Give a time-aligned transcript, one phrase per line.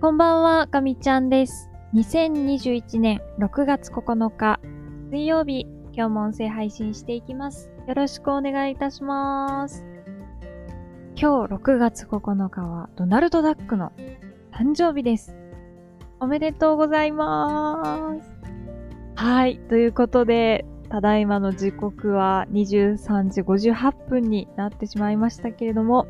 [0.00, 1.68] こんばんは、かみちゃんです。
[1.92, 4.58] 2021年6月9日、
[5.10, 7.70] 水曜日、今日も音声配信していきます。
[7.86, 9.84] よろしくお願いいたします。
[11.16, 13.92] 今日6月9日はドナルド・ダックの
[14.50, 15.36] 誕生日です。
[16.18, 18.38] おめでとうございます。
[19.16, 26.06] はい、ということで、ただいまの時刻は23時58分になってしまいましたけれども、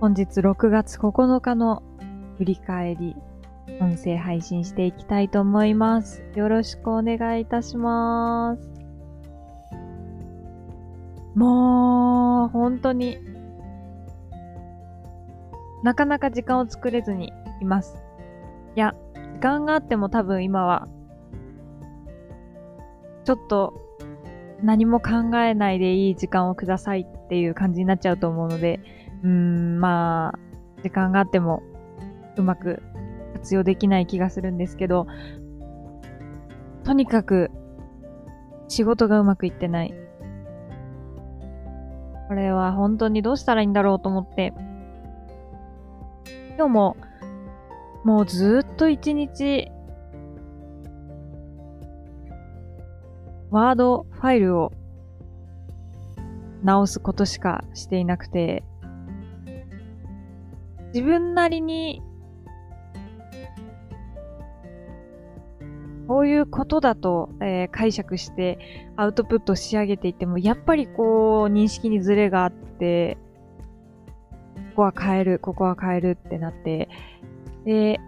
[0.00, 1.82] 本日6月9日の
[2.38, 3.16] 振り返り、
[3.80, 6.22] 音声配信していきたいと思います。
[6.34, 8.70] よろしくお願いいたします。
[11.34, 13.18] もう、本当に、
[15.82, 17.96] なかなか時間を作れずにいます。
[18.76, 18.94] いや、
[19.34, 20.88] 時間があっても多分今は、
[23.24, 23.74] ちょっと
[24.62, 28.80] 何も考えないでいい時間をくださいっていう感じになっちゃうと思うので、
[29.22, 30.38] うーん、まあ、
[30.82, 31.62] 時間があっても
[32.36, 32.82] うまく
[33.34, 35.06] 活用できない気がするんですけど、
[36.84, 37.50] とにかく
[38.68, 39.94] 仕事がうまくいってない。
[42.28, 44.52] これは本当にどうしたらいいんだろうと思って、
[46.56, 46.96] 今日も
[48.04, 49.70] もうずっと一日
[53.50, 54.72] ワードファイルを
[56.64, 58.64] 直すことしかしていなくて、
[60.94, 62.02] 自分なりに、
[66.06, 68.58] こういうことだと、えー解釈して
[68.96, 73.16] アウトプットし上げていっても、やっぱりこう、認識にズレがあって、
[74.74, 76.88] ここは変える、ここは変えるってなって、
[77.64, 78.00] で、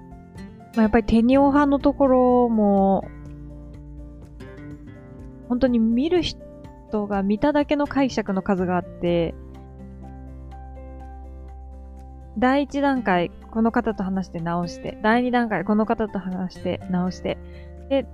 [0.75, 3.09] まあ、やっぱりテニオ派のところも、
[5.49, 9.35] 本当に見る人が見ただけの解釈の数があって、
[12.39, 17.39] 第一段階、この方と話して直して、第二段階、この方と話して直して、
[17.89, 18.07] で、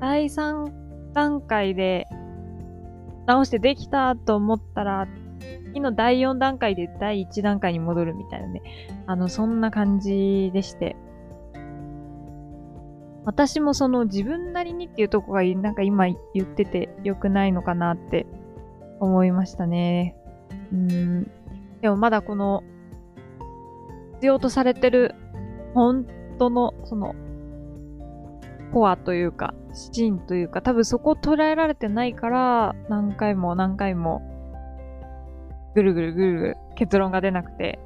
[0.00, 0.72] 第三
[1.12, 2.06] 段階で
[3.26, 5.08] 直してできたと思ったら、
[5.66, 8.62] 次の第四段階で第一段階に戻るみたいなね。
[9.06, 10.96] あの、そんな感じでして。
[13.24, 18.26] 私もその自分なりにっていうとこがなんか今言ってて良くないのかなって
[18.98, 20.16] 思いましたね。
[20.72, 21.30] うん。
[21.80, 22.64] でもまだこの
[24.14, 25.14] 必要とされてる
[25.74, 26.06] 本
[26.38, 27.14] 当のその
[28.72, 34.22] コアというか芯というか多分そこを捉えられてないから何回も何回も
[35.74, 37.78] ぐるぐるぐるぐる結論が出なくて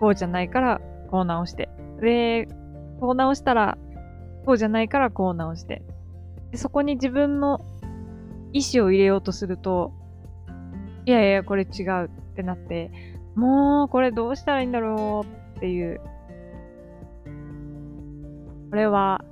[0.00, 0.80] こうじゃないから
[1.10, 1.68] こう直して。
[2.00, 2.46] で
[3.00, 3.78] こう直したら
[4.44, 5.82] こうじゃないからこう直して。
[6.50, 7.64] でそこに自分の
[8.52, 9.92] 意思を入れようとすると
[11.04, 12.90] いやいやこれ違うってなって
[13.34, 16.00] もうこれどうしたらいいんだろうっていう
[18.70, 19.24] これは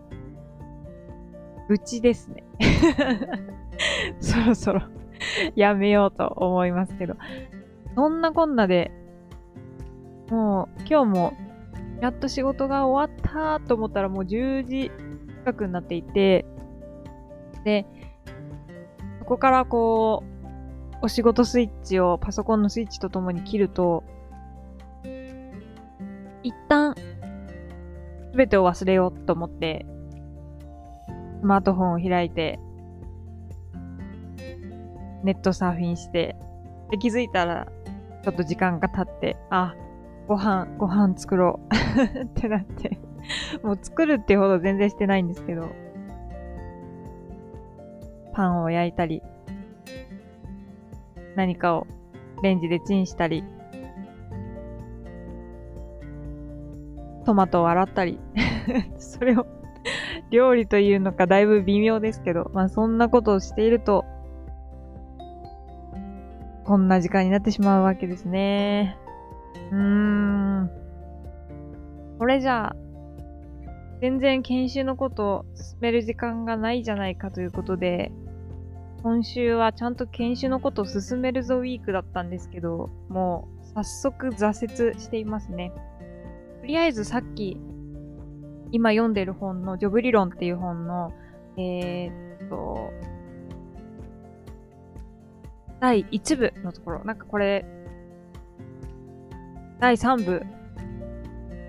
[1.68, 2.44] 愚痴ですね。
[4.20, 4.82] そろそろ
[5.56, 7.16] やめようと思いますけど。
[7.94, 8.90] そんなこんなで
[10.28, 11.32] もう今日も
[12.00, 14.90] やっと仕事が終わったと思ったらもう10時
[15.44, 16.44] 近くになっていて
[17.64, 17.86] で
[19.20, 20.34] そこからこう
[21.04, 24.04] お仕事スイッチをパソコンのスイッチとともに切ると、
[26.42, 26.94] 一旦、
[28.34, 29.86] すべてを忘れようと思って、
[31.38, 32.58] スマートフォンを開いて、
[35.22, 36.34] ネットサーフィンして、
[36.90, 37.68] で、気づいたら、
[38.24, 39.76] ちょっと時間が経って、あ、
[40.26, 42.98] ご飯、ご飯作ろう ってなって、
[43.62, 45.68] もう作るってほど全然してないんですけど、
[48.32, 49.22] パンを焼いたり、
[51.36, 51.86] 何かを
[52.42, 53.44] レンジでチンしたり、
[57.24, 58.18] トマトを洗ったり、
[58.98, 59.46] それを
[60.30, 64.04] 料理というのかだいぶ微妙ですけど、まあそんなことをしていると、
[66.64, 68.96] こんな時間になってしまうわけですね。
[69.70, 70.70] うーん。
[72.18, 72.76] これじゃあ、
[74.00, 78.12] 全然研修のことを進める時間がないじゃないかということで、
[79.02, 85.72] 今週はちゃんと研修のことを進めるぞウィークだったんですけど、もう早速挫折していますね。
[86.64, 87.58] とりあえずさっき、
[88.72, 91.12] 今読んでる本のジョブ理論っていう本の、
[91.58, 92.90] えーっと、
[95.78, 97.66] 第1部のところ、なんかこれ、
[99.78, 100.42] 第3部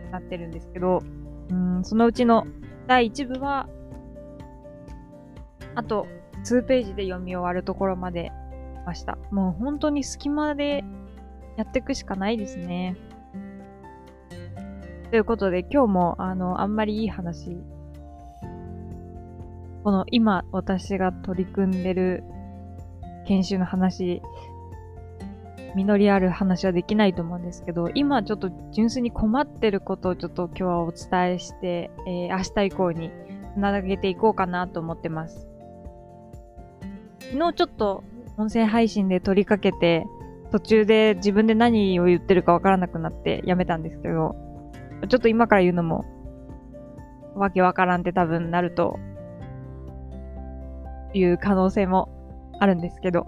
[0.05, 1.03] になってるんですけど、
[1.49, 2.47] うん、そのうちの
[2.87, 3.67] 第1部は、
[5.75, 6.07] あと
[6.45, 8.31] 数ページで読み終わるところまで
[8.75, 9.17] 来ました。
[9.29, 10.85] もう本当に隙間で
[11.57, 12.95] やっていくしかないですね。
[15.11, 17.57] ということで今日もあの、あんまりいい話、
[19.83, 22.23] この今私が取り組んでる
[23.27, 24.21] 研修の話、
[25.75, 33.11] 実りある話はできないと思うんですけど、今ちょっと純粋に困ってることをちょっと今日はお伝えして、えー、明日以降に
[33.55, 35.47] 繋げていこうかなと思ってます。
[37.19, 38.03] 昨日ちょっと
[38.37, 40.05] 音声配信で取りかけて、
[40.51, 44.35] 途中で自分で何を言ってるかわからなくなってやめたんですけど、
[45.07, 46.05] ちょっと今から言うのも、
[47.35, 48.99] わけわからんって多分なると、
[51.17, 52.09] いう可能性も
[52.59, 53.25] あるんですけど、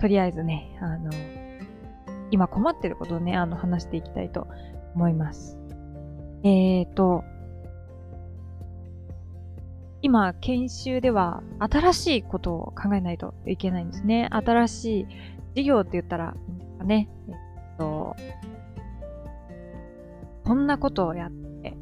[0.00, 1.10] とりあえずね、あの、
[2.30, 4.48] 今困ってることをね、あの、話していきたいと
[4.94, 5.58] 思います。
[6.42, 7.24] えーと、
[10.02, 14.28] 今、研修では新しいことを考えないといけないんですね。
[14.32, 15.06] 新しい
[15.54, 17.08] 事業って言ったらいいんですかね。
[17.28, 17.34] えっ
[17.78, 18.16] と、
[20.50, 21.76] こんなことをやって、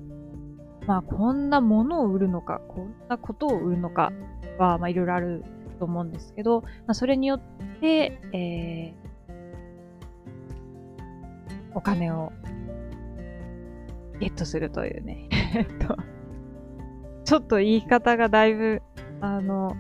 [0.87, 4.13] まあ、こんなものを売るのか、こんなことを売るのか
[4.59, 5.43] は、まあ、いろいろある
[5.79, 7.41] と思うんですけど、まあ、それによっ
[7.81, 12.31] て、えー、お金を
[14.21, 15.31] ゲットするというね。
[17.25, 18.83] ちょっと言い方がだいぶ、
[19.23, 19.75] あの、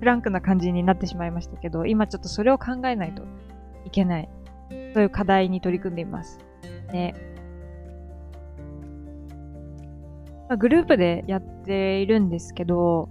[0.00, 3.22] フランクな感じになってしまいましたけど、今ちょっとそれを考えないと
[3.86, 4.28] いけない。
[4.92, 6.38] そういう課題に取り組んでいます。
[6.92, 7.32] で、
[10.48, 13.08] まあ、グループでやっているんですけど、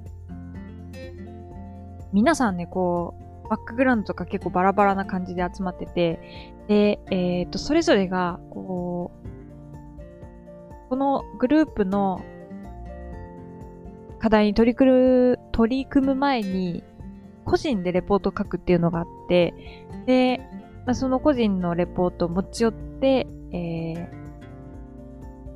[2.11, 3.15] 皆さんね、こ
[3.45, 6.19] う、バックグラウンドとか結構バラバラな感じで集まってて、
[6.67, 9.11] で、えっ、ー、と、それぞれが、こ
[10.85, 12.21] う、このグループの
[14.19, 16.83] 課題に取り組む、取り組む前に、
[17.45, 19.53] 個人でレポートを書くっていうのがあって、
[20.05, 20.39] で、
[20.85, 24.22] まあ、その個人のレポートを持ち寄って、えー、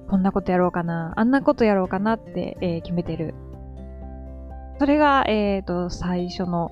[0.09, 3.33] こんなことやろうかな、あんなことやろうかなって、えー、決めてる
[4.79, 6.71] それが、えっ、ー、と、最初の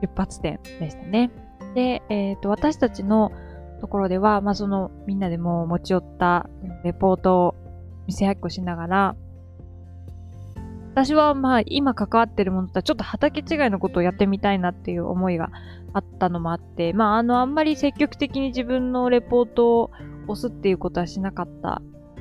[0.00, 1.30] 出発点でしたね。
[1.74, 3.32] で、えっ、ー、と、私たちの
[3.80, 6.48] ところでは、まあ、その、みんなでも持ち寄った
[6.82, 7.54] レポートを
[8.06, 9.16] 見せ合っこしながら、
[10.92, 15.50] 私はまあ今関わってるものとはちょっと畑違いのことをやってみたいなっていう思いが
[15.92, 19.90] あったのもあって、まああのあんまり積極的に自分のレポートを
[20.26, 21.80] 押すっていうことはしなかった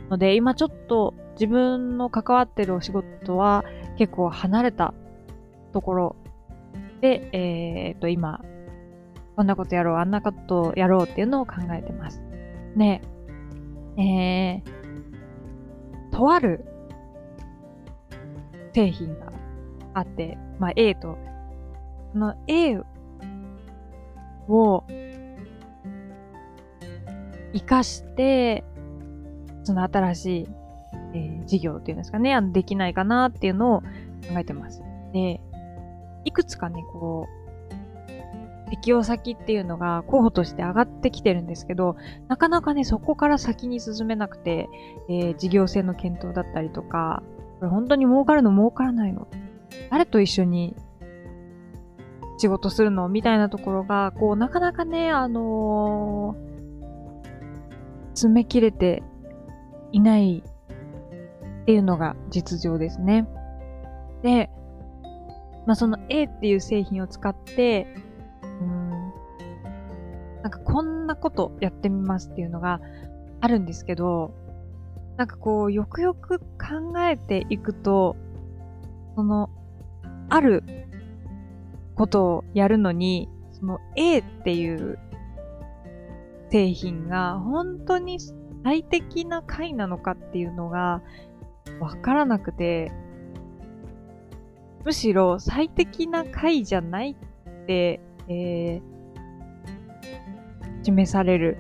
[0.09, 3.63] ので、今ちょっと自分の関わってるお仕事は
[3.97, 4.93] 結構離れた
[5.71, 6.15] ところ
[7.01, 8.41] で、えっ、と、今、
[9.35, 12.21] こんなことやろう、あんなことやろうっていうのを考えてます。
[12.75, 13.01] ね
[13.97, 16.63] えー、とある
[18.73, 19.31] 製品が
[19.93, 21.17] あって、まあ A と、
[22.13, 22.79] この A
[24.47, 24.83] を
[27.53, 28.63] 活かして、
[29.69, 30.47] その新しい
[31.13, 33.87] えー、事業っていうんですかね、あの、できないかなっていうのを考
[34.37, 34.81] えてます。
[35.13, 35.39] で、
[36.25, 37.27] いくつかね、こ
[38.67, 41.95] う、適用先っていうのが候補として上がってきてるんですけど、
[42.27, 44.69] なかなかね、そこから先に進めなくて、
[45.09, 47.23] えー、事業性の検討だったりとか、
[47.59, 49.27] これ本当に儲かるの儲からないの
[49.89, 50.75] 誰と一緒に
[52.37, 56.49] 仕事するのみたいなところが、こう、なかなかね、あのー、
[58.13, 59.01] 詰め切れて
[59.91, 60.43] いない
[61.61, 63.27] っていうのが実情ですね。
[64.23, 64.49] で、
[65.65, 67.87] まあ、その A っていう製品を使って、
[68.43, 68.89] うん、
[70.41, 72.81] なんかこんなことやってみますっていうのが
[73.41, 74.33] あるんですけど、
[75.17, 78.15] なんかこう、よくよく考えていくと、
[79.15, 79.49] その、
[80.29, 80.63] ある
[81.95, 84.97] ことをやるのに、その A っていう
[86.49, 88.19] 製品が本当に
[88.63, 91.01] 最適な回なのかっていうのが、
[91.79, 92.91] わからなくて、
[94.85, 101.57] むしろ最適な回じゃないって、えー、示される。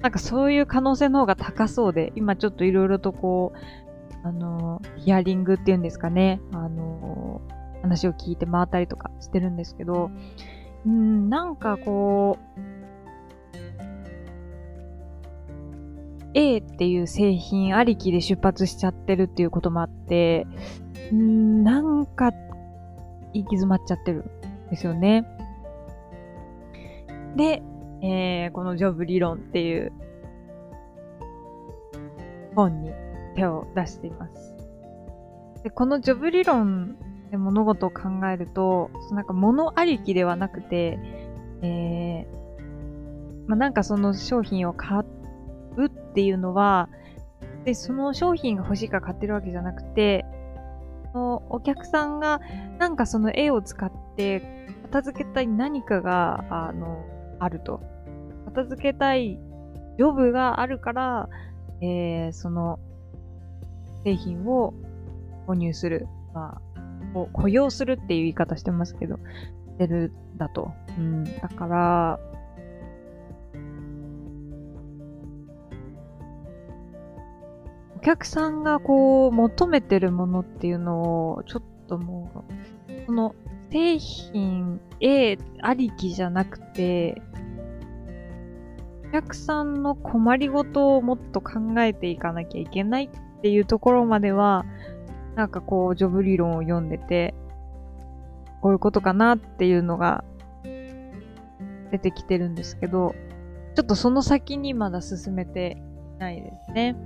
[0.00, 7.40] なんかそういう可能性の方が高そうで、今ちょっといろいろとこう、あの、ヒアリングっていうんですかね、あの、
[7.82, 10.10] 話を聞いて回ったりとかしてるんですけど、
[10.86, 12.60] うん、なんかこう、
[16.38, 20.46] A っていう製品ありきで出発しちゃってるっていうこともあって、
[21.12, 22.30] んなんか、
[23.34, 24.24] 行き詰まっちゃってる
[24.68, 25.26] んですよね。
[27.36, 27.60] で、
[28.02, 29.92] えー、このジョブ理論っていう
[32.54, 32.92] 本に
[33.34, 34.54] 手を出しています。
[35.64, 36.96] で、このジョブ理論
[37.32, 41.00] で物事を考えると、なんか物ありきではなくて、
[41.62, 45.17] えー、まあ、なんかその商品を買っう
[46.10, 46.88] っていうのは、
[47.64, 50.24] で、その商品が欲しいから買ってるわけじゃなくて、
[51.14, 52.40] お客さんが
[52.78, 54.42] なんかその絵を使って
[54.84, 57.04] 片付けたい何かが、あの、
[57.38, 57.80] あると。
[58.46, 59.38] 片付けたい
[59.98, 61.28] ジョブがあるから、
[61.80, 62.78] えー、その
[64.04, 64.74] 製品を
[65.46, 66.06] 購入する。
[66.34, 69.20] まあ、雇用するっていう言い方してますけど、し
[69.78, 70.72] てるだと。
[70.96, 71.24] うん。
[71.24, 72.20] だから、
[78.08, 82.42] 客さんがこう求めてるものっていうのをちょっとも
[82.88, 83.34] う、その
[83.70, 87.20] 製品 A ありきじゃなくて、
[89.10, 94.64] お客さんの困りごとをもっと考えていかなきゃいけないっていうところまでは、
[95.34, 97.34] なんかこう、ジョブ理論を読んでて、
[98.62, 100.24] こういうことかなっていうのが
[101.90, 103.14] 出てきてるんですけど、
[103.74, 105.76] ちょっとその先にまだ進めて
[106.18, 106.96] ないですね。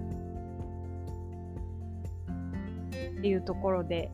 [3.23, 4.11] っていうところで、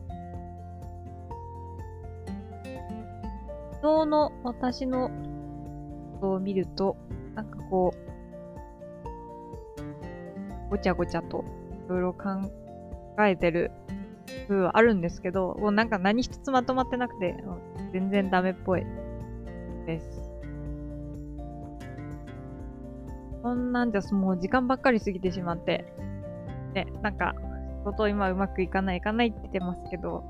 [3.81, 5.09] 昨日の私の
[6.21, 6.95] を見ると、
[7.33, 7.91] なんかこ
[10.67, 11.43] う、ごちゃごちゃと
[11.87, 12.29] いろいろ考
[13.25, 13.71] えてる
[14.47, 17.35] 風はあるんですけど、もうなんか何一つまとまってなくて、
[17.91, 18.85] 全然ダメっぽい
[19.87, 20.21] です。
[23.41, 25.91] こんなんじゃもう時間ばっかり過ぎてしまって、
[26.75, 27.33] ね、なんか、
[27.79, 30.23] 仕事今うまくいかないいかないって言ってますけど、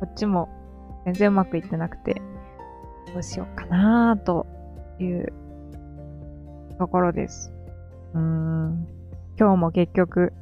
[0.00, 0.48] こっちも
[1.04, 2.20] 全然うまくいってなくて、
[3.12, 4.46] どうしようかなと
[4.98, 5.32] いう
[6.78, 7.52] ところです。
[8.14, 8.86] うーん。
[9.38, 10.32] 今日も結局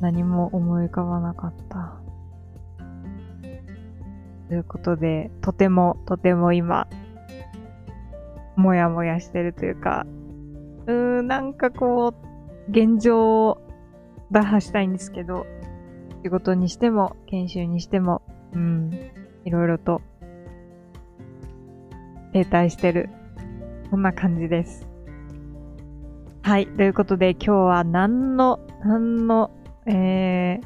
[0.00, 1.96] 何も思い浮かばなかった。
[4.48, 6.88] ということで、とてもとても今、
[8.56, 10.06] もやもやしてるというか、
[10.86, 13.60] うーん、なんかこう、現状を
[14.30, 15.44] 打破したいんですけど、
[16.22, 18.22] 仕事にしても、研修にしても、
[18.52, 18.92] うん、
[19.44, 20.02] いろいろと
[22.32, 23.10] 停滞してる。
[23.90, 24.86] そんな感じです。
[26.42, 26.66] はい。
[26.66, 29.50] ということで今日は何の、何の、
[29.86, 30.62] えー、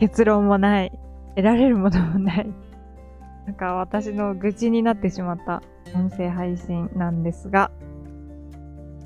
[0.00, 0.92] 結論もない、
[1.36, 2.48] 得られるものもない、
[3.46, 5.62] なんか私の愚痴になってしまった
[5.94, 7.70] 音声配信なんですが、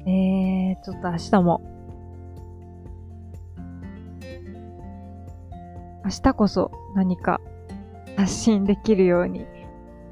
[0.07, 1.61] えー、ちょっと明日も、
[6.09, 7.39] 明日こそ何か
[8.17, 9.45] 発信できるようにち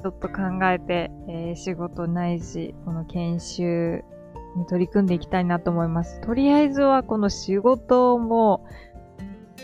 [0.04, 4.04] ょっと考えて、えー、仕事ないし、この研修
[4.56, 6.20] に取り組んでいきたいなと思います。
[6.20, 8.66] とりあえずはこの仕事も、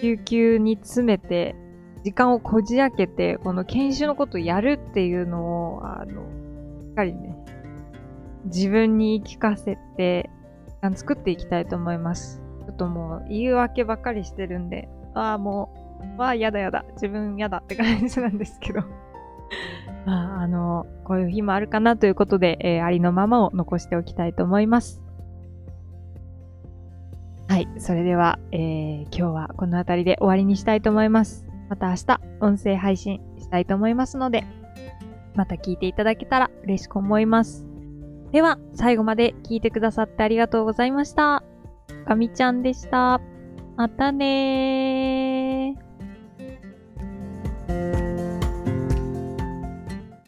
[0.01, 1.55] 救急に詰めて、
[2.03, 6.23] 時間をこじ開けて、この研修のことをやるっていうのを、あの、
[6.83, 7.37] しっかりね、
[8.47, 10.31] 自分に言い聞かせて、
[10.67, 12.43] 時間作っていきたいと思います。
[12.65, 15.82] ちょっともう言い訳ばっかりしてるんで、ああ、もう、
[16.17, 18.83] わあ、やだやだ、自分やだって感じなんですけど
[20.07, 25.03] まあ、あの、こういう日もあるかなということで、えー、ありのままを残しておきたいと思います。
[27.49, 27.69] はい。
[27.79, 31.47] それでは、えー、今日はこの辺りで終わりにしたいと思います。
[31.69, 34.45] また明日、音声配信したいと思いますので、
[35.35, 37.67] また聞いていただけたら嬉しく思います。
[38.33, 41.43] では、最後まで聞いてくださってありがとうございました。
[42.07, 43.21] かみちゃんでした。
[43.77, 45.12] またねー。